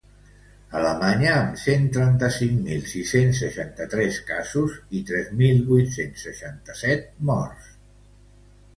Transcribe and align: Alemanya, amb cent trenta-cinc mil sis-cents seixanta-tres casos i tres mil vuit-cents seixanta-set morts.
Alemanya, 0.77 1.33
amb 1.41 1.59
cent 1.63 1.85
trenta-cinc 1.97 2.57
mil 2.71 2.81
sis-cents 2.95 3.43
seixanta-tres 3.45 4.19
casos 4.33 4.81
i 5.01 5.05
tres 5.13 5.33
mil 5.45 5.65
vuit-cents 5.71 6.29
seixanta-set 6.31 7.09
morts. 7.33 7.75